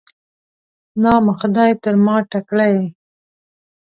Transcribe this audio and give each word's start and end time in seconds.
نام 1.03 1.25
خدای، 1.39 1.71
تر 1.83 1.95
ما 2.05 2.15
تکړه 2.31 2.65
یې. 2.73 2.85